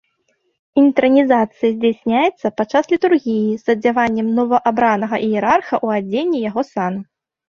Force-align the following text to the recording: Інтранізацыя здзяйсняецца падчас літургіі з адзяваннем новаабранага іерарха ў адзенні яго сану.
Інтранізацыя 0.83 1.69
здзяйсняецца 1.73 2.47
падчас 2.61 2.89
літургіі 2.93 3.59
з 3.63 3.75
адзяваннем 3.77 4.27
новаабранага 4.39 5.15
іерарха 5.29 5.75
ў 5.85 6.05
адзенні 6.05 6.41
яго 6.49 6.61
сану. 6.71 7.01